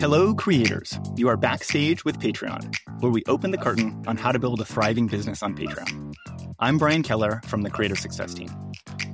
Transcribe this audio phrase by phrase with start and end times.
[0.00, 0.98] Hello, creators.
[1.16, 4.64] You are backstage with Patreon, where we open the curtain on how to build a
[4.64, 6.14] thriving business on Patreon.
[6.58, 8.50] I'm Brian Keller from the Creator Success Team.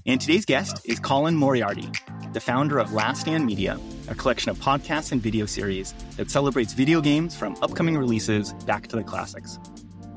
[0.07, 1.89] And today's guest is Colin Moriarty,
[2.33, 6.73] the founder of Last Stand Media, a collection of podcasts and video series that celebrates
[6.73, 9.59] video games from upcoming releases back to the classics.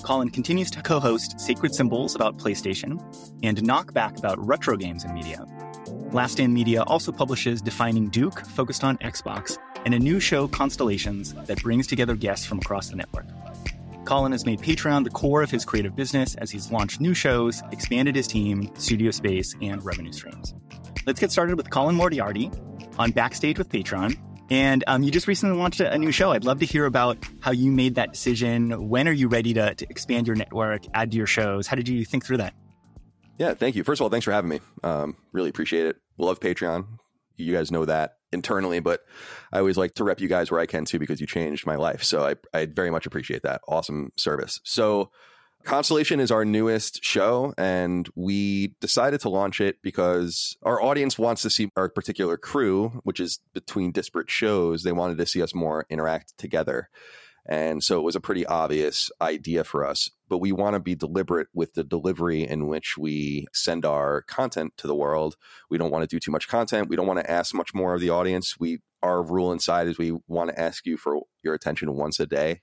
[0.04, 3.02] Colin continues to co host Sacred Symbols about PlayStation
[3.42, 5.46] and KnockBack about retro games and media.
[6.16, 11.34] Last Stand Media also publishes Defining Duke, focused on Xbox, and a new show, Constellations,
[11.34, 13.26] that brings together guests from across the network.
[14.06, 17.62] Colin has made Patreon the core of his creative business as he's launched new shows,
[17.74, 20.54] expanded his team, studio space, and revenue streams.
[21.06, 22.50] Let's get started with Colin Moriarty
[22.98, 24.18] on Backstage with Patreon.
[24.50, 26.32] And um, you just recently launched a, new show.
[26.32, 28.88] I'd love to hear about how you made that decision.
[28.88, 31.68] When are you ready to, to expand your network, add to your shows?
[31.68, 32.54] How did you think through that?
[33.38, 33.84] Yeah, thank you.
[33.84, 34.62] First of all, thanks for having me.
[34.82, 35.98] Um, really appreciate it.
[36.18, 36.86] Love Patreon.
[37.38, 39.02] You guys know that internally, but
[39.52, 41.76] I always like to rep you guys where I can too because you changed my
[41.76, 42.04] life.
[42.04, 43.62] So I, I very much appreciate that.
[43.68, 44.62] Awesome service.
[44.64, 45.12] So
[45.66, 51.42] Constellation is our newest show, and we decided to launch it because our audience wants
[51.42, 54.84] to see our particular crew, which is between disparate shows.
[54.84, 56.90] They wanted to see us more interact together.
[57.48, 60.10] And so it was a pretty obvious idea for us.
[60.28, 64.74] But we want to be deliberate with the delivery in which we send our content
[64.78, 65.36] to the world.
[65.70, 66.90] We don't want to do too much content.
[66.90, 68.60] We don't want to ask much more of the audience.
[68.60, 72.26] We our rule inside is we want to ask you for your attention once a
[72.26, 72.62] day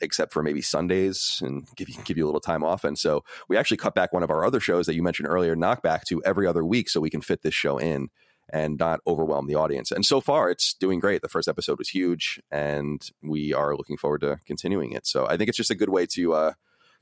[0.00, 2.84] except for maybe Sundays and give you give you a little time off.
[2.84, 5.54] And so we actually cut back one of our other shows that you mentioned earlier,
[5.54, 8.08] Knockback, to every other week so we can fit this show in
[8.52, 9.90] and not overwhelm the audience.
[9.90, 11.22] And so far, it's doing great.
[11.22, 15.06] The first episode was huge, and we are looking forward to continuing it.
[15.06, 16.52] So I think it's just a good way to uh,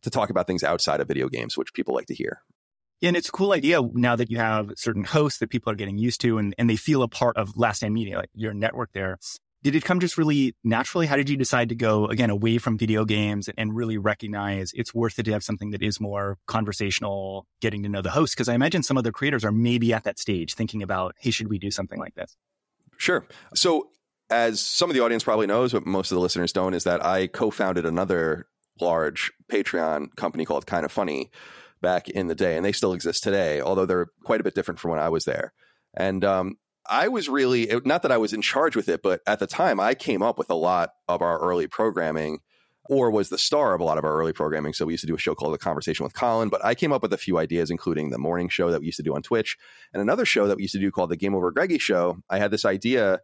[0.02, 2.42] to talk about things outside of video games, which people like to hear.
[3.02, 5.98] And it's a cool idea now that you have certain hosts that people are getting
[5.98, 8.90] used to and, and they feel a part of Last Stand Media, like your network
[8.92, 9.18] there.
[9.62, 11.06] Did it come just really naturally?
[11.06, 14.94] How did you decide to go again away from video games and really recognize it's
[14.94, 18.34] worth it to have something that is more conversational, getting to know the host?
[18.34, 21.48] Because I imagine some other creators are maybe at that stage thinking about, hey, should
[21.48, 22.36] we do something like this?
[22.96, 23.26] Sure.
[23.54, 23.90] So,
[24.30, 27.04] as some of the audience probably knows, but most of the listeners don't, is that
[27.04, 28.46] I co founded another
[28.80, 31.30] large Patreon company called Kind of Funny
[31.82, 34.80] back in the day, and they still exist today, although they're quite a bit different
[34.80, 35.52] from when I was there.
[35.94, 36.56] And um,
[36.90, 39.78] I was really not that I was in charge with it, but at the time
[39.78, 42.40] I came up with a lot of our early programming
[42.88, 44.72] or was the star of a lot of our early programming.
[44.72, 46.92] So we used to do a show called The Conversation with Colin, but I came
[46.92, 49.22] up with a few ideas, including the morning show that we used to do on
[49.22, 49.56] Twitch
[49.94, 52.18] and another show that we used to do called The Game Over Greggy Show.
[52.28, 53.20] I had this idea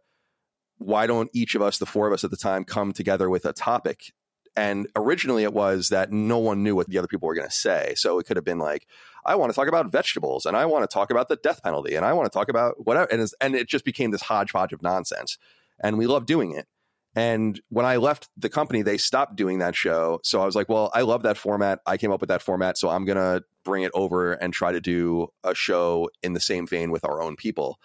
[0.77, 3.45] why don't each of us, the four of us at the time, come together with
[3.45, 4.13] a topic
[4.57, 7.53] and originally it was that no one knew what the other people were going to
[7.53, 7.93] say.
[7.95, 8.87] So it could have been like,
[9.23, 11.93] I want to talk about vegetables and I want to talk about the death penalty
[11.93, 13.07] and I want to talk about whatever.
[13.11, 15.37] And, and it just became this hodgepodge of nonsense.
[15.79, 16.65] And we loved doing it.
[17.15, 20.19] And when I left the company, they stopped doing that show.
[20.23, 21.79] So I was like, well, I love that format.
[21.85, 22.79] I came up with that format.
[22.79, 26.39] So I'm going to bring it over and try to do a show in the
[26.39, 27.79] same vein with our own people.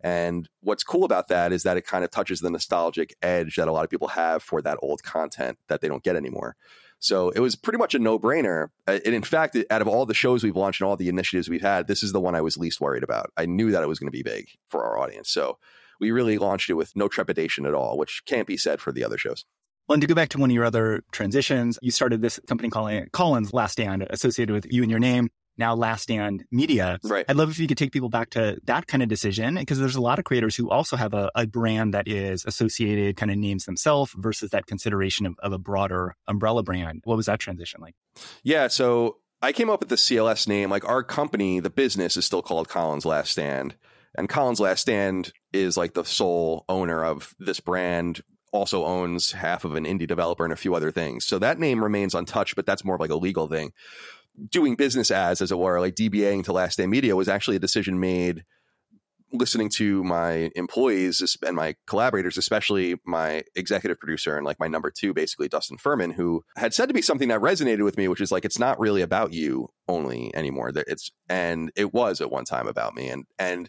[0.00, 3.68] And what's cool about that is that it kind of touches the nostalgic edge that
[3.68, 6.56] a lot of people have for that old content that they don't get anymore.
[6.98, 8.68] So it was pretty much a no brainer.
[8.86, 11.48] Uh, and in fact, out of all the shows we've launched and all the initiatives
[11.48, 13.30] we've had, this is the one I was least worried about.
[13.36, 15.30] I knew that it was going to be big for our audience.
[15.30, 15.58] So
[16.00, 19.04] we really launched it with no trepidation at all, which can't be said for the
[19.04, 19.44] other shows.
[19.88, 22.70] Well, and to go back to one of your other transitions, you started this company
[22.70, 26.98] calling Colin's Last Stand, associated with you and your name now Last Stand Media.
[27.02, 27.24] Right.
[27.28, 29.96] I'd love if you could take people back to that kind of decision because there's
[29.96, 33.38] a lot of creators who also have a, a brand that is associated, kind of
[33.38, 37.02] names themselves versus that consideration of, of a broader umbrella brand.
[37.04, 37.94] What was that transition like?
[38.42, 38.68] Yeah.
[38.68, 40.70] So I came up with the CLS name.
[40.70, 43.76] Like our company, the business is still called Colin's Last Stand.
[44.16, 49.64] And Colin's Last Stand is like the sole owner of this brand, also owns half
[49.64, 51.26] of an indie developer and a few other things.
[51.26, 53.72] So that name remains untouched, but that's more of like a legal thing
[54.50, 57.60] doing business as, as it were, like DBAing to Last Stand Media was actually a
[57.60, 58.44] decision made
[59.32, 64.90] listening to my employees and my collaborators, especially my executive producer and like my number
[64.90, 68.20] two, basically Dustin Furman, who had said to me something that resonated with me, which
[68.20, 70.72] is like, it's not really about you only anymore.
[70.72, 73.08] That it's, and it was at one time about me.
[73.08, 73.68] And, and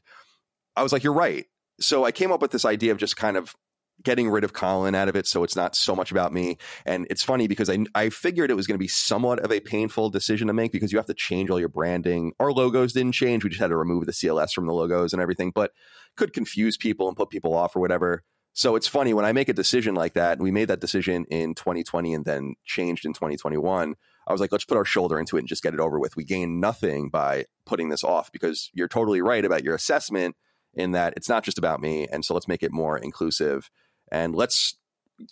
[0.75, 1.46] I was like, you're right.
[1.80, 3.56] So I came up with this idea of just kind of
[4.04, 6.58] getting rid of Colin out of it so it's not so much about me.
[6.86, 9.60] And it's funny because I, I figured it was going to be somewhat of a
[9.60, 12.34] painful decision to make because you have to change all your branding.
[12.40, 13.44] Our logos didn't change.
[13.44, 15.72] We just had to remove the CLS from the logos and everything, but
[16.16, 18.24] could confuse people and put people off or whatever.
[18.54, 21.54] So it's funny when I make a decision like that, we made that decision in
[21.54, 23.94] 2020 and then changed in 2021.
[24.28, 26.16] I was like, let's put our shoulder into it and just get it over with.
[26.16, 30.36] We gain nothing by putting this off because you're totally right about your assessment
[30.74, 32.08] in that it's not just about me.
[32.12, 33.70] And so let's make it more inclusive
[34.12, 34.75] and let's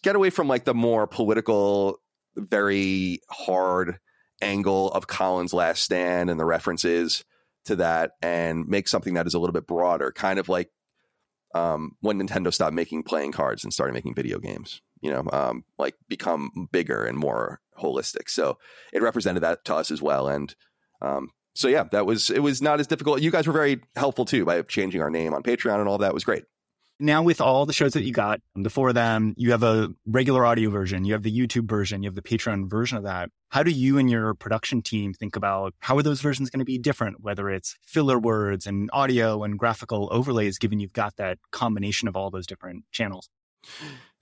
[0.04, 2.00] get away from like the more political,
[2.36, 4.00] very hard
[4.42, 7.24] angle of Colin's last stand and the references
[7.66, 10.70] to that and make something that is a little bit broader, kind of like
[11.54, 15.64] um, when Nintendo stopped making playing cards and started making video games, you know, um,
[15.80, 18.30] like become bigger and more holistic.
[18.30, 18.58] So
[18.94, 20.28] it represented that to us as well.
[20.28, 20.54] And
[21.02, 23.22] um, so, yeah, that was, it was not as difficult.
[23.22, 26.14] You guys were very helpful too by changing our name on Patreon and all that
[26.14, 26.44] was great.
[27.00, 29.90] Now, with all the shows that you got, the four of them, you have a
[30.06, 33.30] regular audio version, you have the YouTube version, you have the Patreon version of that.
[33.50, 36.66] How do you and your production team think about how are those versions going to
[36.66, 41.38] be different, whether it's filler words and audio and graphical overlays, given you've got that
[41.52, 43.30] combination of all those different channels?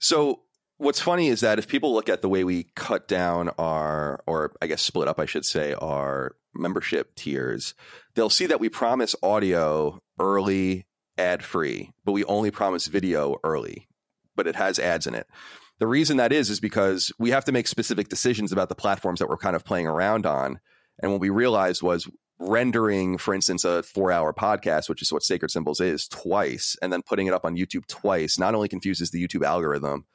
[0.00, 0.40] So,
[0.78, 4.52] what's funny is that if people look at the way we cut down our, or
[4.60, 7.74] I guess split up, I should say, our membership tiers,
[8.14, 10.86] they'll see that we promise audio early
[11.18, 13.88] ad free, but we only promise video early,
[14.36, 15.26] but it has ads in it.
[15.78, 19.18] The reason that is, is because we have to make specific decisions about the platforms
[19.18, 20.60] that we're kind of playing around on.
[21.02, 22.08] And what we realized was
[22.38, 26.92] rendering, for instance, a four hour podcast, which is what Sacred Symbols is, twice, and
[26.92, 30.06] then putting it up on YouTube twice, not only confuses the YouTube algorithm,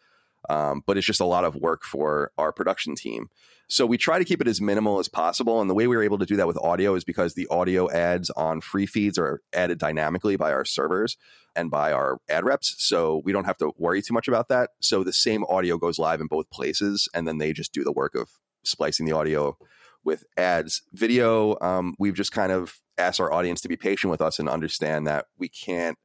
[0.48, 3.30] um, but it's just a lot of work for our production team.
[3.72, 5.62] So we try to keep it as minimal as possible.
[5.62, 7.90] And the way we were able to do that with audio is because the audio
[7.92, 11.18] ads on free feeds are added dynamically by our servers
[11.56, 12.76] and by our ad reps.
[12.80, 14.72] So we don't have to worry too much about that.
[14.82, 17.92] So the same audio goes live in both places, and then they just do the
[17.92, 18.30] work of
[18.64, 19.56] splicing the audio
[20.04, 20.82] with ads.
[20.94, 24.50] Video, um, we've just kind of asked our audience to be patient with us and
[24.50, 25.98] understand that we can't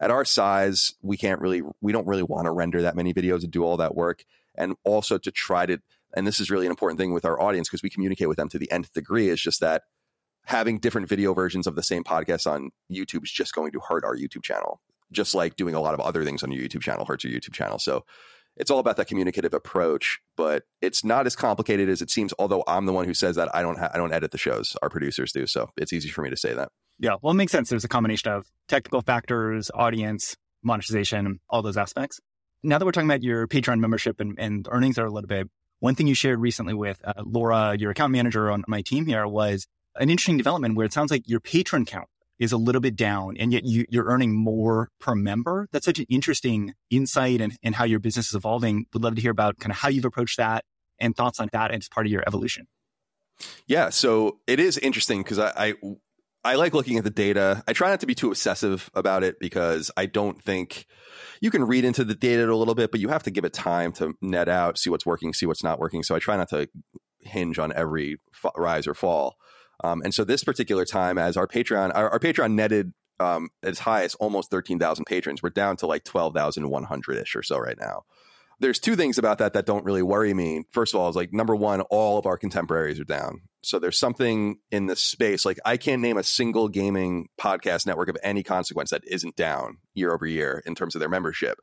[0.00, 3.42] at our size, we can't really, we don't really want to render that many videos
[3.42, 4.24] and do all that work.
[4.54, 5.78] And also to try to
[6.14, 8.48] and this is really an important thing with our audience because we communicate with them
[8.48, 9.82] to the nth degree is just that
[10.46, 14.04] having different video versions of the same podcast on YouTube is just going to hurt
[14.04, 14.80] our YouTube channel,
[15.12, 17.52] just like doing a lot of other things on your YouTube channel hurts your YouTube
[17.52, 17.78] channel.
[17.78, 18.04] So
[18.56, 22.34] it's all about that communicative approach, but it's not as complicated as it seems.
[22.38, 24.76] Although I'm the one who says that I don't ha- I don't edit the shows,
[24.82, 26.70] our producers do, so it's easy for me to say that.
[27.00, 27.70] Yeah, well, it makes sense.
[27.70, 32.20] There's a combination of technical factors, audience, monetization, all those aspects.
[32.62, 35.48] Now that we're talking about your Patreon membership and, and earnings are a little bit
[35.80, 39.26] one thing you shared recently with uh, Laura, your account manager on my team here,
[39.26, 39.66] was
[39.96, 42.06] an interesting development where it sounds like your patron count
[42.38, 45.68] is a little bit down and yet you, are earning more per member.
[45.72, 48.86] That's such an interesting insight and, how your business is evolving.
[48.92, 50.64] Would love to hear about kind of how you've approached that
[50.98, 52.66] and thoughts on that as part of your evolution.
[53.66, 55.74] Yeah, so it is interesting because I, I
[56.42, 57.62] I like looking at the data.
[57.68, 60.86] I try not to be too obsessive about it because I don't think
[61.40, 63.52] you can read into the data a little bit, but you have to give it
[63.52, 66.02] time to net out, see what's working, see what's not working.
[66.02, 66.68] So I try not to
[67.20, 69.36] hinge on every f- rise or fall.
[69.84, 73.78] Um, and so this particular time, as our Patreon, our, our Patreon netted um, as
[73.78, 75.42] high as almost 13,000 patrons.
[75.42, 78.04] We're down to like 12,100 ish or so right now.
[78.60, 80.64] There's two things about that that don't really worry me.
[80.70, 83.40] First of all, is like number one, all of our contemporaries are down.
[83.62, 85.44] So there's something in this space.
[85.44, 89.78] Like I can't name a single gaming podcast network of any consequence that isn't down
[89.94, 91.58] year over year in terms of their membership.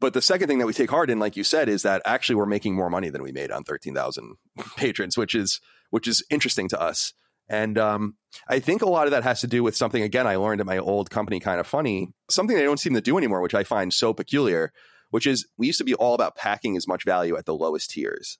[0.00, 2.36] But the second thing that we take heart in, like you said, is that actually
[2.36, 4.36] we're making more money than we made on 13,000
[4.76, 5.60] patrons, which is
[5.90, 7.14] which is interesting to us.
[7.48, 8.16] And um,
[8.46, 10.66] I think a lot of that has to do with something again I learned at
[10.66, 13.64] my old company, kind of funny, something they don't seem to do anymore, which I
[13.64, 14.72] find so peculiar.
[15.10, 17.90] Which is we used to be all about packing as much value at the lowest
[17.90, 18.38] tiers.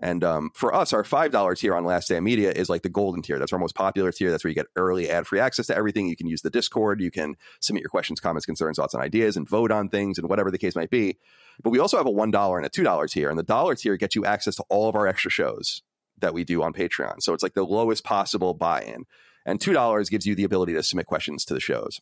[0.00, 3.22] And um, for us, our $5 tier on Last Stand Media is like the golden
[3.22, 3.38] tier.
[3.38, 4.30] That's our most popular tier.
[4.30, 6.08] That's where you get early ad free access to everything.
[6.08, 7.00] You can use the Discord.
[7.00, 10.28] You can submit your questions, comments, concerns, thoughts, and ideas and vote on things and
[10.28, 11.16] whatever the case might be.
[11.62, 13.30] But we also have a $1 and a $2 tier.
[13.30, 15.82] And the dollar tier gets you access to all of our extra shows
[16.18, 17.22] that we do on Patreon.
[17.22, 19.04] So it's like the lowest possible buy in.
[19.46, 22.00] And $2 gives you the ability to submit questions to the shows.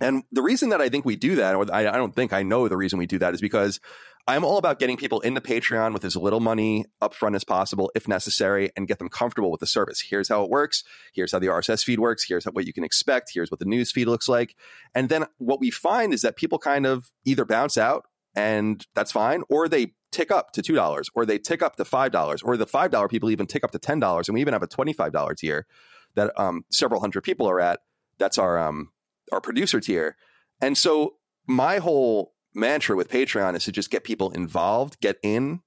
[0.00, 2.42] And the reason that I think we do that, or I, I don't think I
[2.42, 3.78] know the reason we do that, is because
[4.26, 8.06] I'm all about getting people into Patreon with as little money upfront as possible, if
[8.06, 10.00] necessary, and get them comfortable with the service.
[10.00, 10.84] Here's how it works.
[11.12, 12.24] Here's how the RSS feed works.
[12.26, 13.30] Here's what you can expect.
[13.34, 14.54] Here's what the news feed looks like.
[14.94, 19.12] And then what we find is that people kind of either bounce out and that's
[19.12, 22.66] fine, or they tick up to $2, or they tick up to $5, or the
[22.66, 24.28] $5 people even tick up to $10.
[24.28, 25.66] And we even have a $25 tier
[26.14, 27.80] that um, several hundred people are at.
[28.18, 28.90] That's our, um,
[29.32, 30.16] our producer tier.
[30.60, 31.14] And so
[31.46, 35.60] my whole mantra with Patreon is to just get people involved, get in.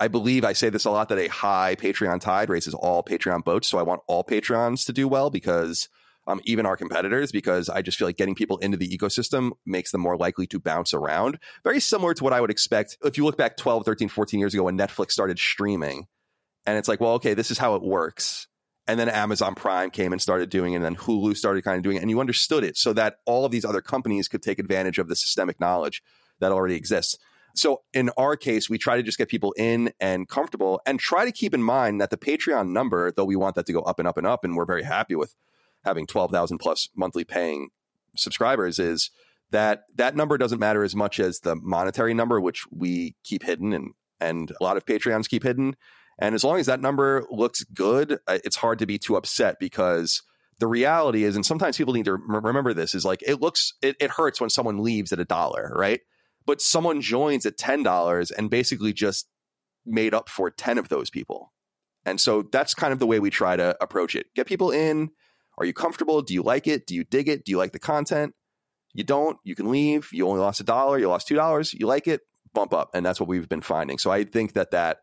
[0.00, 3.44] I believe I say this a lot that a high Patreon tide raises all Patreon
[3.44, 3.68] boats.
[3.68, 5.88] So I want all Patreons to do well because
[6.26, 9.90] um, even our competitors, because I just feel like getting people into the ecosystem makes
[9.90, 11.38] them more likely to bounce around.
[11.64, 14.54] Very similar to what I would expect if you look back 12, 13, 14 years
[14.54, 16.06] ago when Netflix started streaming.
[16.64, 18.46] And it's like, well, okay, this is how it works.
[18.86, 21.82] And then Amazon Prime came and started doing it, and then Hulu started kind of
[21.82, 24.58] doing it, and you understood it so that all of these other companies could take
[24.58, 26.02] advantage of the systemic knowledge
[26.40, 27.16] that already exists.
[27.54, 31.24] So in our case, we try to just get people in and comfortable and try
[31.24, 33.98] to keep in mind that the Patreon number, though we want that to go up
[33.98, 35.34] and up and up, and we're very happy with
[35.84, 37.68] having 12,000 plus monthly paying
[38.16, 39.10] subscribers, is
[39.50, 43.72] that that number doesn't matter as much as the monetary number, which we keep hidden
[43.74, 45.76] and, and a lot of Patreons keep hidden.
[46.18, 49.58] And as long as that number looks good, uh, it's hard to be too upset
[49.58, 50.22] because
[50.58, 53.96] the reality is, and sometimes people need to remember this, is like it looks, it,
[53.98, 56.00] it hurts when someone leaves at a dollar, right?
[56.46, 59.28] But someone joins at $10 and basically just
[59.86, 61.52] made up for 10 of those people.
[62.04, 64.26] And so that's kind of the way we try to approach it.
[64.34, 65.10] Get people in.
[65.58, 66.22] Are you comfortable?
[66.22, 66.86] Do you like it?
[66.86, 67.44] Do you dig it?
[67.44, 68.34] Do you like the content?
[68.94, 70.10] You don't, you can leave.
[70.12, 71.74] You only lost a dollar, you lost $2.
[71.78, 72.22] You like it?
[72.52, 72.90] Bump up.
[72.94, 73.98] And that's what we've been finding.
[73.98, 74.98] So I think that that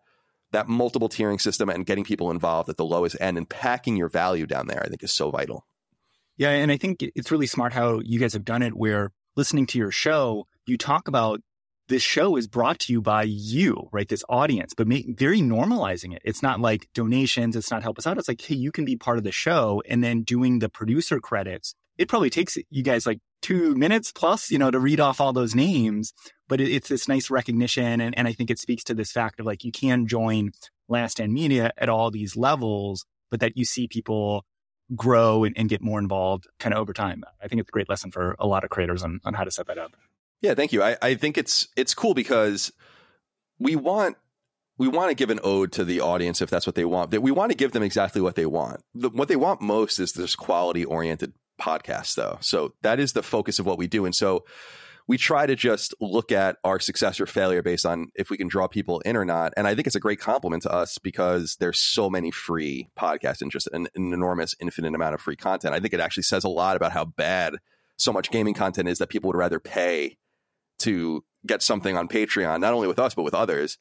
[0.51, 4.09] that multiple tiering system and getting people involved at the lowest end and packing your
[4.09, 5.65] value down there, I think is so vital.
[6.37, 6.51] Yeah.
[6.51, 9.77] And I think it's really smart how you guys have done it where listening to
[9.77, 11.41] your show, you talk about
[11.89, 14.07] this show is brought to you by you, right?
[14.07, 16.21] This audience, but make, very normalizing it.
[16.23, 17.55] It's not like donations.
[17.55, 18.17] It's not help us out.
[18.17, 21.19] It's like, hey, you can be part of the show and then doing the producer
[21.19, 21.73] credits.
[21.99, 25.33] It probably takes you guys like two minutes plus, you know, to read off all
[25.33, 26.13] those names.
[26.47, 28.01] But it, it's this nice recognition.
[28.01, 30.51] And, and I think it speaks to this fact of like, you can join
[30.87, 34.45] Last Stand Media at all these levels, but that you see people
[34.95, 37.23] grow and, and get more involved kind of over time.
[37.43, 39.51] I think it's a great lesson for a lot of creators on, on how to
[39.51, 39.91] set that up.
[40.41, 40.81] Yeah, thank you.
[40.81, 42.71] I, I think it's it's cool because
[43.59, 44.15] we want
[44.77, 47.11] we want to give an ode to the audience if that's what they want.
[47.11, 48.81] That we want to give them exactly what they want.
[48.95, 52.37] The, what they want most is this quality oriented podcast though.
[52.41, 54.05] So that is the focus of what we do.
[54.05, 54.45] And so
[55.07, 58.47] we try to just look at our success or failure based on if we can
[58.47, 59.53] draw people in or not.
[59.57, 63.41] And I think it's a great compliment to us because there's so many free podcasts
[63.41, 65.73] and just an, an enormous, infinite amount of free content.
[65.73, 67.55] I think it actually says a lot about how bad
[67.97, 70.17] so much gaming content is that people would rather pay
[70.79, 73.79] to get something on Patreon, not only with us, but with others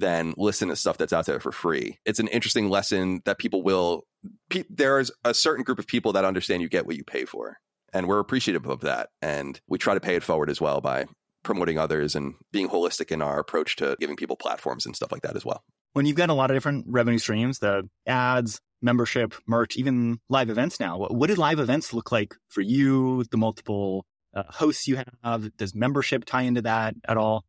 [0.00, 1.98] than listen to stuff that's out there for free.
[2.04, 4.04] It's an interesting lesson that people will.
[4.48, 7.58] Pe- there's a certain group of people that understand you get what you pay for,
[7.92, 9.10] and we're appreciative of that.
[9.22, 11.06] And we try to pay it forward as well by
[11.42, 15.22] promoting others and being holistic in our approach to giving people platforms and stuff like
[15.22, 15.62] that as well.
[15.92, 20.50] When you've got a lot of different revenue streams, the ads, membership, merch, even live
[20.50, 23.24] events now, what did live events look like for you?
[23.30, 24.04] The multiple
[24.34, 25.56] uh, hosts you have?
[25.56, 27.44] Does membership tie into that at all?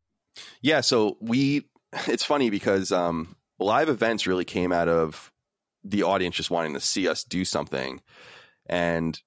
[0.61, 1.69] Yeah, so we
[2.07, 5.31] it's funny because um, live events really came out of
[5.83, 8.01] the audience just wanting to see us do something.
[8.67, 9.19] And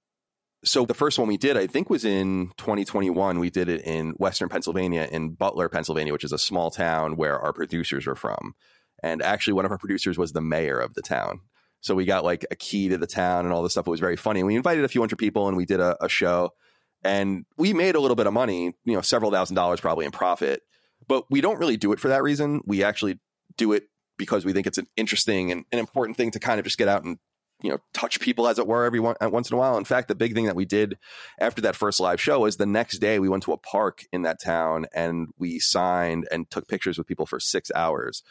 [0.64, 3.38] so the first one we did, I think, was in 2021.
[3.38, 7.38] We did it in Western Pennsylvania, in Butler, Pennsylvania, which is a small town where
[7.38, 8.54] our producers are from.
[9.02, 11.40] And actually, one of our producers was the mayor of the town.
[11.80, 13.86] So we got like a key to the town and all this stuff.
[13.86, 14.42] It was very funny.
[14.42, 16.54] We invited a few hundred people and we did a, a show.
[17.02, 20.10] And we made a little bit of money, you know, several thousand dollars probably in
[20.10, 20.62] profit.
[21.06, 22.60] But we don't really do it for that reason.
[22.64, 23.18] We actually
[23.56, 23.84] do it
[24.16, 26.88] because we think it's an interesting and an important thing to kind of just get
[26.88, 27.18] out and
[27.62, 29.76] you know touch people as it were every one, once in a while.
[29.76, 30.98] In fact, the big thing that we did
[31.40, 34.22] after that first live show was the next day we went to a park in
[34.22, 38.22] that town and we signed and took pictures with people for six hours.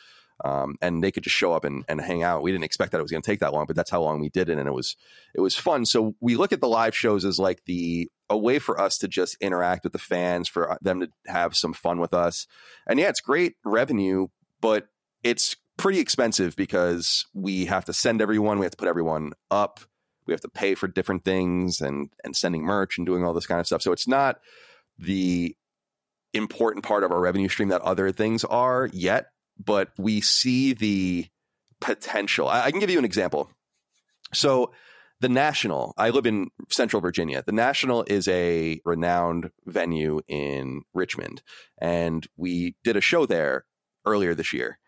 [0.43, 2.43] Um, and they could just show up and, and hang out.
[2.43, 4.19] We didn't expect that it was going to take that long, but that's how long
[4.19, 4.95] we did it, and it was
[5.33, 5.85] it was fun.
[5.85, 9.07] So we look at the live shows as like the a way for us to
[9.07, 12.47] just interact with the fans, for them to have some fun with us.
[12.87, 14.27] And yeah, it's great revenue,
[14.59, 14.87] but
[15.23, 19.79] it's pretty expensive because we have to send everyone, we have to put everyone up,
[20.25, 23.47] we have to pay for different things and and sending merch and doing all this
[23.47, 23.81] kind of stuff.
[23.81, 24.39] So it's not
[24.97, 25.55] the
[26.33, 31.27] important part of our revenue stream that other things are yet, but we see the
[31.79, 32.47] potential.
[32.47, 33.49] I, I can give you an example.
[34.33, 34.71] So
[35.19, 37.43] the National, I live in Central Virginia.
[37.45, 41.41] The National is a renowned venue in Richmond.
[41.79, 43.65] And we did a show there
[44.05, 44.79] earlier this year.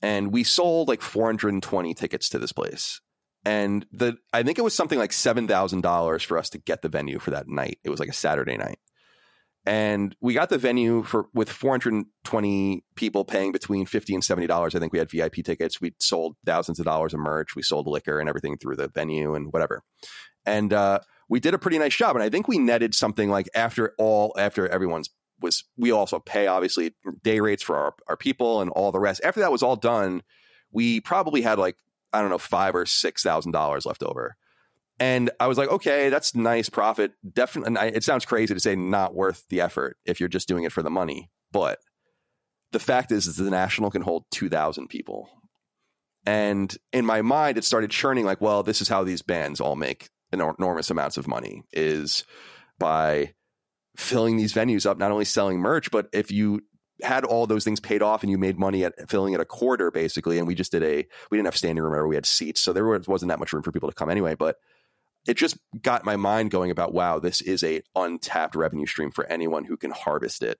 [0.00, 3.00] And we sold like 420 tickets to this place.
[3.44, 7.18] And the I think it was something like $7,000 for us to get the venue
[7.18, 7.78] for that night.
[7.82, 8.78] It was like a Saturday night
[9.64, 14.74] and we got the venue for with 420 people paying between 50 and 70 dollars.
[14.74, 15.80] I think we had vip tickets.
[15.80, 17.54] We sold thousands of dollars of merch.
[17.54, 19.82] We sold liquor and everything through the venue and whatever.
[20.44, 22.16] And uh, we did a pretty nice job.
[22.16, 26.46] And i think we netted something like after all after everyone's was we also pay
[26.46, 29.20] obviously day rates for our, our people and all the rest.
[29.24, 30.22] After that was all done
[30.72, 31.76] we probably had like
[32.12, 34.36] i don't know five or six thousand dollars left over
[35.02, 37.10] and I was like, okay, that's nice profit.
[37.28, 40.70] Definitely, it sounds crazy to say not worth the effort if you're just doing it
[40.70, 41.28] for the money.
[41.50, 41.80] But
[42.70, 45.28] the fact is, is the national can hold 2,000 people.
[46.24, 49.74] And in my mind, it started churning like, well, this is how these bands all
[49.74, 52.24] make enormous amounts of money is
[52.78, 53.34] by
[53.96, 56.60] filling these venues up, not only selling merch, but if you
[57.02, 59.90] had all those things paid off and you made money at filling at a quarter
[59.90, 62.72] basically and we just did a we didn't have standing room we had seats so
[62.72, 64.56] there wasn't that much room for people to come anyway but
[65.26, 69.26] it just got my mind going about wow this is a untapped revenue stream for
[69.26, 70.58] anyone who can harvest it.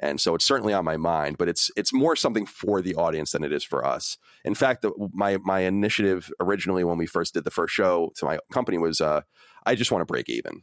[0.00, 3.32] And so it's certainly on my mind but it's it's more something for the audience
[3.32, 4.16] than it is for us.
[4.44, 8.24] In fact the, my my initiative originally when we first did the first show to
[8.24, 9.22] my company was uh,
[9.66, 10.62] i just want to break even.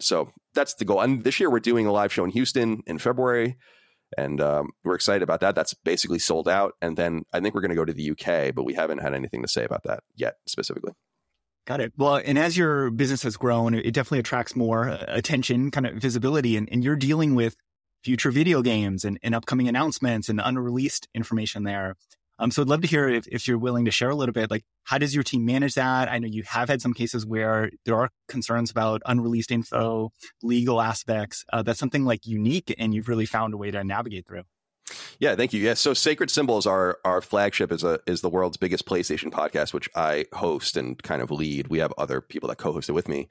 [0.00, 1.00] So that's the goal.
[1.00, 3.56] And this year we're doing a live show in houston in february
[4.16, 5.56] and um, we're excited about that.
[5.56, 6.74] That's basically sold out.
[6.80, 9.14] And then i think we're going to go to the uk but we haven't had
[9.14, 10.92] anything to say about that yet specifically
[11.66, 11.92] Got it.
[11.96, 15.96] Well, and as your business has grown, it definitely attracts more uh, attention, kind of
[15.96, 17.56] visibility, and, and you're dealing with
[18.04, 21.96] future video games and, and upcoming announcements and unreleased information there.
[22.38, 24.48] Um, so I'd love to hear if, if you're willing to share a little bit,
[24.48, 26.08] like how does your team manage that?
[26.08, 30.12] I know you have had some cases where there are concerns about unreleased info,
[30.44, 31.44] legal aspects.
[31.52, 34.42] Uh, that's something like unique, and you've really found a way to navigate through.
[35.18, 35.62] Yeah, thank you.
[35.62, 39.72] Yeah, so Sacred Symbols, our our flagship, is a is the world's biggest PlayStation podcast,
[39.72, 41.68] which I host and kind of lead.
[41.68, 43.28] We have other people that co-host it with me,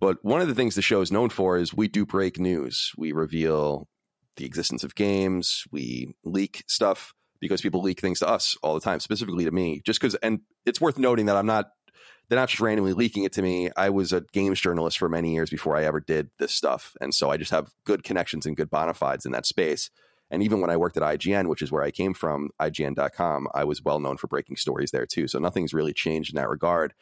[0.00, 2.92] but one of the things the show is known for is we do break news.
[2.96, 3.88] We reveal
[4.36, 5.64] the existence of games.
[5.70, 9.82] We leak stuff because people leak things to us all the time, specifically to me.
[9.84, 11.66] Just because, and it's worth noting that I'm not.
[12.28, 13.70] They're not just randomly leaking it to me.
[13.76, 17.14] I was a games journalist for many years before I ever did this stuff, and
[17.14, 19.90] so I just have good connections and good bona fides in that space.
[20.30, 23.64] And even when I worked at IGN, which is where I came from, IGN.com, I
[23.64, 25.28] was well known for breaking stories there too.
[25.28, 26.94] So nothing's really changed in that regard.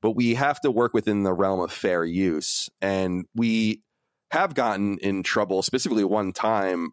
[0.00, 2.70] But we have to work within the realm of fair use.
[2.80, 3.82] And we
[4.30, 6.92] have gotten in trouble, specifically one time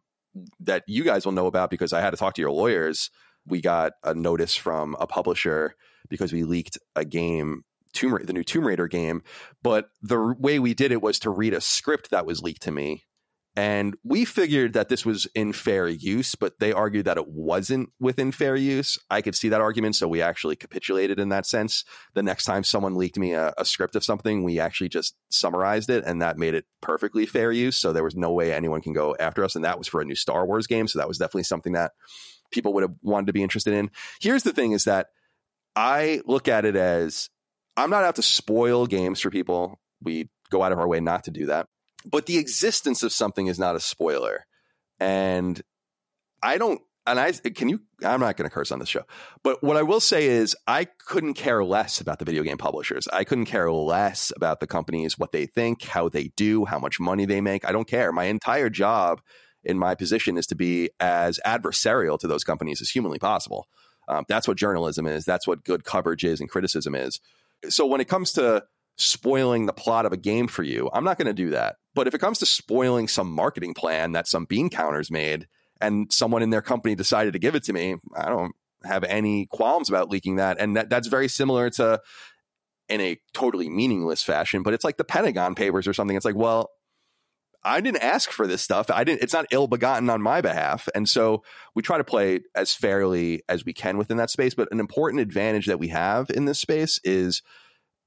[0.59, 3.09] that you guys will know about because I had to talk to your lawyers.
[3.45, 5.75] We got a notice from a publisher
[6.09, 7.63] because we leaked a game
[7.93, 9.23] Tomb the new Tomb Raider game.
[9.63, 12.71] But the way we did it was to read a script that was leaked to
[12.71, 13.05] me
[13.57, 17.89] and we figured that this was in fair use, but they argued that it wasn't
[17.99, 18.99] within fair use.
[19.09, 19.95] I could see that argument.
[19.95, 21.83] So we actually capitulated in that sense.
[22.13, 25.89] The next time someone leaked me a, a, script of something, we actually just summarized
[25.89, 27.75] it and that made it perfectly fair use.
[27.75, 29.55] So there was no way anyone can go after us.
[29.55, 30.87] And that was for a new Star Wars game.
[30.87, 31.93] So that was definitely something that
[32.51, 33.89] people would have wanted to be interested in.
[34.21, 35.07] Here's the thing is that
[35.75, 37.31] I look at it as
[37.75, 39.79] I'm not out to spoil games for people.
[39.99, 41.65] We go out of our way not to do that
[42.09, 44.45] but the existence of something is not a spoiler.
[44.99, 45.61] And
[46.41, 49.03] I don't, and I can you, I'm not going to curse on this show,
[49.43, 53.07] but what I will say is I couldn't care less about the video game publishers.
[53.11, 56.99] I couldn't care less about the companies, what they think, how they do, how much
[56.99, 57.65] money they make.
[57.65, 58.11] I don't care.
[58.11, 59.21] My entire job
[59.63, 63.67] in my position is to be as adversarial to those companies as humanly possible.
[64.07, 65.25] Um, that's what journalism is.
[65.25, 67.19] That's what good coverage is and criticism is.
[67.69, 68.63] So when it comes to
[68.97, 71.77] spoiling the plot of a game for you, I'm not going to do that.
[71.95, 75.47] But if it comes to spoiling some marketing plan that some bean counters made
[75.79, 79.45] and someone in their company decided to give it to me, I don't have any
[79.47, 80.59] qualms about leaking that.
[80.59, 82.01] And that, that's very similar to
[82.89, 86.15] in a totally meaningless fashion, but it's like the Pentagon Papers or something.
[86.15, 86.69] It's like, well,
[87.63, 88.89] I didn't ask for this stuff.
[88.89, 89.21] I didn't.
[89.21, 91.43] It's not ill begotten on my behalf, and so
[91.75, 94.53] we try to play as fairly as we can within that space.
[94.53, 97.41] But an important advantage that we have in this space is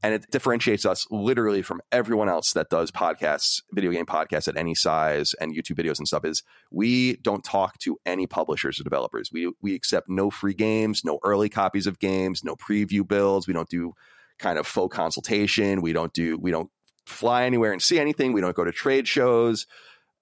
[0.03, 4.57] and it differentiates us literally from everyone else that does podcasts video game podcasts at
[4.57, 8.85] any size and youtube videos and stuff is we don't talk to any publishers or
[8.85, 9.31] developers.
[9.33, 13.47] We we accept no free games no early copies of games no preview builds.
[13.47, 13.93] We don't do
[14.39, 15.83] kind of faux consultation.
[15.83, 16.71] We don't do we don't
[17.07, 18.33] fly anywhere and see anything.
[18.33, 19.67] We don't go to trade shows.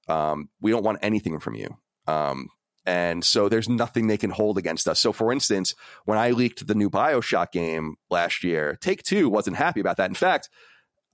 [0.09, 1.77] Um, we don't want anything from you.
[2.07, 2.49] Um,
[2.88, 4.98] and so there's nothing they can hold against us.
[4.98, 5.74] So, for instance,
[6.07, 10.09] when I leaked the new Bioshock game last year, Take Two wasn't happy about that.
[10.09, 10.48] In fact,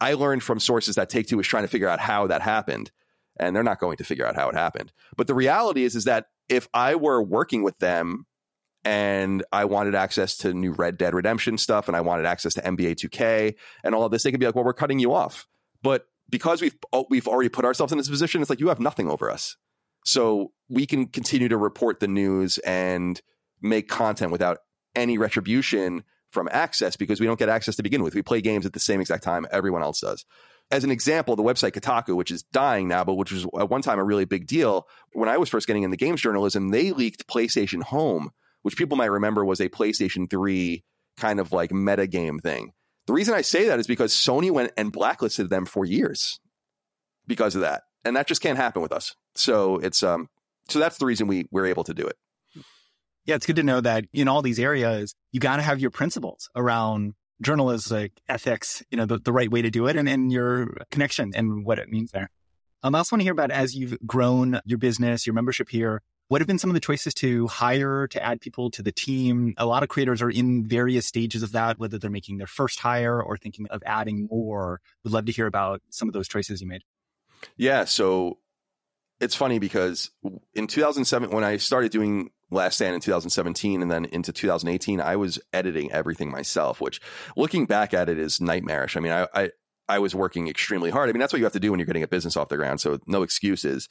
[0.01, 2.93] I learned from sources that Take Two was trying to figure out how that happened,
[3.41, 4.93] and they're not going to figure out how it happened.
[5.17, 8.27] But the reality is, is that if I were working with them
[8.85, 12.61] and I wanted access to new Red Dead Redemption stuff, and I wanted access to
[12.63, 15.49] NBA 2K and all of this, they could be like, "Well, we're cutting you off."
[15.83, 18.79] But because we've oh, we've already put ourselves in this position, it's like you have
[18.79, 19.57] nothing over us.
[20.05, 23.21] So we can continue to report the news and
[23.61, 24.59] make content without
[24.95, 28.15] any retribution from access because we don't get access to begin with.
[28.15, 30.25] We play games at the same exact time everyone else does.
[30.71, 33.83] As an example, the website Kotaku, which is dying now, but which was at one
[33.83, 37.29] time a really big deal, when I was first getting into games journalism, they leaked
[37.29, 38.31] PlayStation Home,
[38.63, 40.83] which people might remember was a PlayStation 3
[41.17, 42.73] kind of like meta game thing.
[43.07, 46.41] The reason I say that is because Sony went and blacklisted them for years
[47.27, 47.83] because of that.
[48.05, 49.15] And that just can't happen with us.
[49.35, 50.29] So it's um
[50.69, 52.17] so that's the reason we we're able to do it.
[53.27, 55.91] Yeah, it's good to know that in all these areas, you got to have your
[55.91, 60.31] principles around journalistic ethics, you know, the, the right way to do it and, and
[60.31, 62.29] your connection and what it means there.
[62.83, 66.03] Um, I also want to hear about as you've grown your business, your membership here,
[66.29, 69.55] what have been some of the choices to hire, to add people to the team?
[69.59, 72.81] A lot of creators are in various stages of that, whether they're making their first
[72.81, 74.81] hire or thinking of adding more.
[75.03, 76.83] Would love to hear about some of those choices you made.
[77.57, 77.85] Yeah.
[77.85, 78.39] So
[79.21, 80.11] it's funny because
[80.55, 85.17] in 2007, when I started doing Last Stand in 2017 and then into 2018, I
[85.17, 87.01] was editing everything myself, which
[87.37, 88.97] looking back at it is nightmarish.
[88.97, 89.51] I mean, I, I,
[89.89, 91.09] I was working extremely hard.
[91.09, 92.57] I mean, that's what you have to do when you're getting a business off the
[92.57, 92.81] ground.
[92.81, 93.89] So no excuses.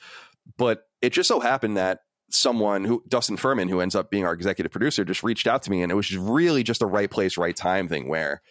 [0.58, 4.34] But it just so happened that someone who Dustin Furman, who ends up being our
[4.34, 7.10] executive producer, just reached out to me, and it was just really just a right
[7.10, 8.42] place, right time thing where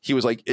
[0.00, 0.46] he was like,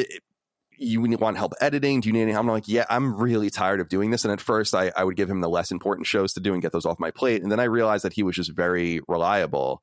[0.84, 2.02] "You want help editing?
[2.02, 2.36] Do you need any?
[2.36, 5.16] I'm like, "Yeah, I'm really tired of doing this." And at first, I, I would
[5.16, 7.52] give him the less important shows to do and get those off my plate, and
[7.52, 9.82] then I realized that he was just very reliable,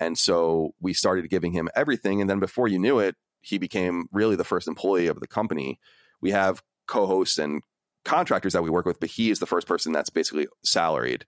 [0.00, 2.20] and so we started giving him everything.
[2.20, 5.78] And then before you knew it, he became really the first employee of the company.
[6.20, 7.62] We have co-hosts and
[8.04, 11.26] contractors that we work with, but he is the first person that's basically salaried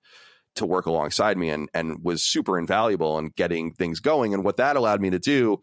[0.54, 4.34] to work alongside me and and was super invaluable in getting things going.
[4.34, 5.58] And what that allowed me to do,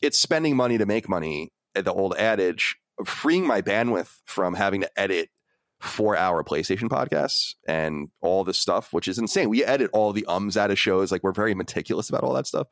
[0.00, 1.50] it's spending money to make money.
[1.74, 5.28] The old adage, freeing my bandwidth from having to edit
[5.80, 9.50] four hour PlayStation podcasts and all this stuff, which is insane.
[9.50, 11.12] We edit all the ums out of shows.
[11.12, 12.68] Like we're very meticulous about all that stuff.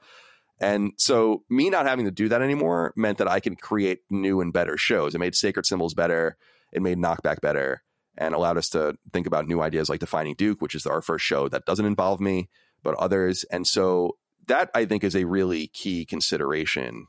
[0.60, 4.40] And so me not having to do that anymore meant that I can create new
[4.40, 5.14] and better shows.
[5.14, 6.36] It made Sacred Symbols better.
[6.72, 7.82] It made Knockback better
[8.16, 11.24] and allowed us to think about new ideas like defining Duke, which is our first
[11.24, 12.48] show that doesn't involve me,
[12.82, 13.44] but others.
[13.50, 17.08] And so that I think is a really key consideration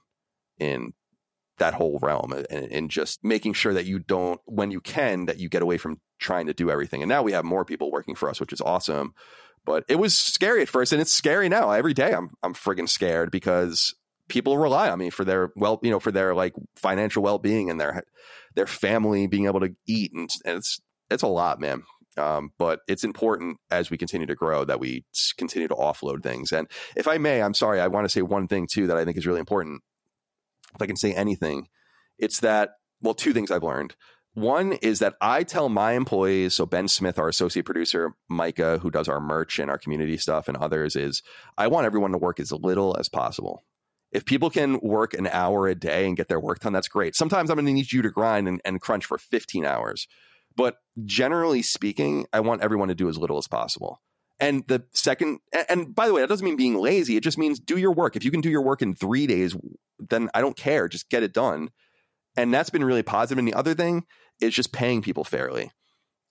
[0.58, 0.94] in
[1.58, 5.40] that whole realm and, and, just making sure that you don't, when you can, that
[5.40, 7.02] you get away from trying to do everything.
[7.02, 9.14] And now we have more people working for us, which is awesome.
[9.66, 11.72] But it was scary at first, and it's scary now.
[11.72, 13.96] Every day, I'm I'm friggin' scared because
[14.30, 17.72] people rely on me for their well, you know, for their like financial well being
[17.72, 18.04] and their
[18.56, 21.84] their family being able to eat, and, and it's it's a lot, man.
[22.18, 25.04] Um, but it's important as we continue to grow that we
[25.38, 26.52] continue to offload things.
[26.54, 29.04] And if I may, I'm sorry, I want to say one thing too that I
[29.04, 29.82] think is really important.
[30.76, 31.68] If I can say anything,
[32.18, 33.96] it's that, well, two things I've learned.
[34.34, 38.92] One is that I tell my employees, so Ben Smith, our associate producer, Micah, who
[38.92, 41.24] does our merch and our community stuff, and others, is
[41.58, 43.64] I want everyone to work as little as possible.
[44.12, 47.16] If people can work an hour a day and get their work done, that's great.
[47.16, 50.08] Sometimes I'm going to need you to grind and, and crunch for 15 hours.
[50.56, 54.02] But generally speaking, I want everyone to do as little as possible.
[54.40, 57.16] And the second, and by the way, that doesn't mean being lazy.
[57.16, 58.16] It just means do your work.
[58.16, 59.56] If you can do your work in three days,
[59.98, 60.90] then I don't care.
[60.90, 61.70] Just get it done.
[62.36, 63.40] And that's been really positive.
[63.40, 64.06] And the other thing
[64.42, 65.72] is just paying people fairly,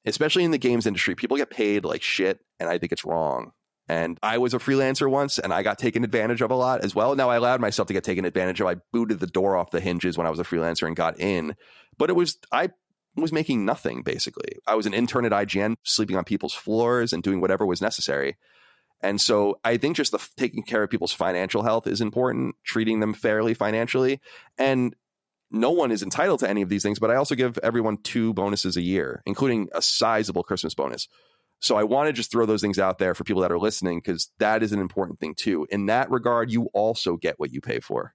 [0.05, 1.15] especially in the games industry.
[1.15, 3.53] People get paid like shit, and I think it's wrong.
[3.89, 6.95] And I was a freelancer once and I got taken advantage of a lot as
[6.95, 7.15] well.
[7.15, 8.67] Now I allowed myself to get taken advantage of.
[8.67, 11.55] I booted the door off the hinges when I was a freelancer and got in.
[11.99, 12.71] But it was, I
[13.17, 14.59] was making nothing basically.
[14.67, 18.37] I was an intern at IGN, sleeping on people's floors and doing whatever was necessary.
[19.01, 23.01] And so I think just the taking care of people's financial health is important, treating
[23.01, 24.21] them fairly financially.
[24.57, 24.95] And
[25.51, 28.33] no one is entitled to any of these things, but I also give everyone two
[28.35, 31.07] bonuses a year, including a sizable Christmas bonus.
[31.61, 33.99] So I want to just throw those things out there for people that are listening
[33.99, 35.67] because that is an important thing too.
[35.71, 38.15] In that regard, you also get what you pay for.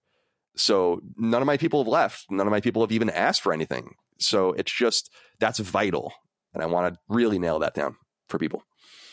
[0.55, 2.25] So none of my people have left.
[2.29, 3.95] None of my people have even asked for anything.
[4.17, 5.09] So it's just
[5.39, 6.13] that's vital.
[6.53, 7.95] And I want to really nail that down
[8.27, 8.63] for people.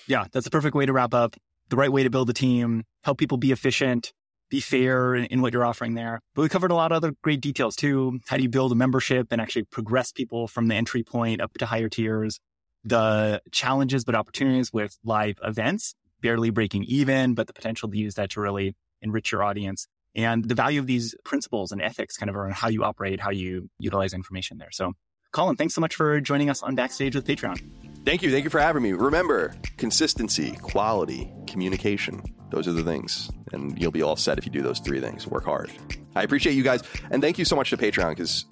[0.06, 1.36] Yeah, that's a perfect way to wrap up.
[1.68, 4.12] The right way to build a team, help people be efficient,
[4.50, 6.20] be fair in what you're offering there.
[6.34, 8.20] But we covered a lot of other great details too.
[8.28, 11.52] How do you build a membership and actually progress people from the entry point up
[11.54, 12.38] to higher tiers?
[12.84, 18.14] The challenges but opportunities with live events, barely breaking even, but the potential to use
[18.14, 22.30] that to really enrich your audience and the value of these principles and ethics kind
[22.30, 24.70] of around how you operate, how you utilize information there.
[24.72, 24.94] So,
[25.30, 27.60] Colin, thanks so much for joining us on Backstage with Patreon.
[28.06, 28.30] Thank you.
[28.30, 28.92] Thank you for having me.
[28.92, 32.22] Remember, consistency, quality, communication.
[32.50, 33.30] Those are the things.
[33.52, 35.26] And you'll be all set if you do those three things.
[35.26, 35.70] Work hard.
[36.14, 36.82] I appreciate you guys.
[37.10, 38.46] And thank you so much to Patreon because,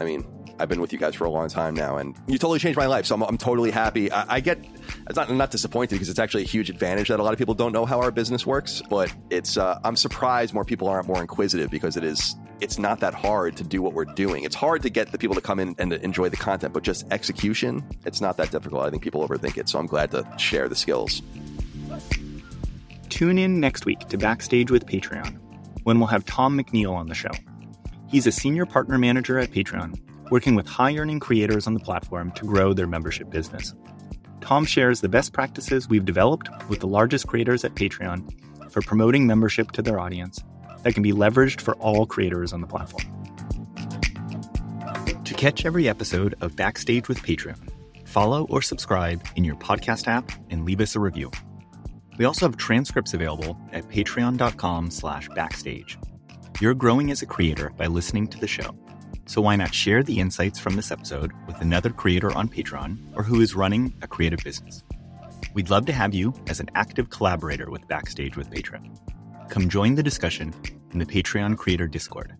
[0.00, 0.24] I mean,
[0.60, 2.86] I've been with you guys for a long time now, and you totally changed my
[2.86, 3.06] life.
[3.06, 4.12] So I'm, I'm totally happy.
[4.12, 4.58] I, I, get
[5.06, 7.38] it's not I'm not disappointed because it's actually a huge advantage that a lot of
[7.38, 8.82] people don't know how our business works.
[8.90, 13.00] But it's uh, I'm surprised more people aren't more inquisitive because it is it's not
[13.00, 14.44] that hard to do what we're doing.
[14.44, 17.10] It's hard to get the people to come in and enjoy the content, but just
[17.10, 18.84] execution, it's not that difficult.
[18.84, 19.68] I think people overthink it.
[19.68, 21.22] So I'm glad to share the skills.
[23.08, 25.38] Tune in next week to Backstage with Patreon
[25.84, 27.30] when we'll have Tom McNeil on the show.
[28.08, 29.98] He's a senior partner manager at Patreon
[30.30, 33.74] working with high earning creators on the platform to grow their membership business.
[34.40, 39.26] Tom shares the best practices we've developed with the largest creators at Patreon for promoting
[39.26, 40.42] membership to their audience
[40.82, 43.04] that can be leveraged for all creators on the platform.
[45.24, 47.58] To catch every episode of Backstage with Patreon,
[48.06, 51.30] follow or subscribe in your podcast app and leave us a review.
[52.18, 55.98] We also have transcripts available at patreon.com slash backstage.
[56.60, 58.74] You're growing as a creator by listening to the show.
[59.30, 63.22] So why not share the insights from this episode with another creator on Patreon or
[63.22, 64.82] who is running a creative business?
[65.54, 68.98] We'd love to have you as an active collaborator with Backstage with Patreon.
[69.48, 70.52] Come join the discussion
[70.90, 72.36] in the Patreon Creator Discord.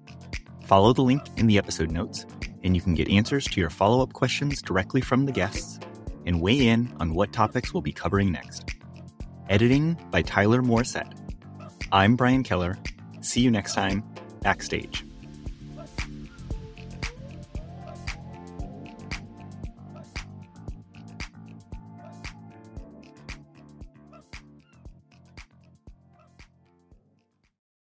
[0.65, 2.27] Follow the link in the episode notes,
[2.65, 5.79] and you can get answers to your follow up questions directly from the guests
[6.27, 8.69] and weigh in on what topics we'll be covering next.
[9.49, 11.17] Editing by Tyler Morissette.
[11.93, 12.77] I'm Brian Keller.
[13.21, 14.03] See you next time,
[14.41, 15.05] Backstage.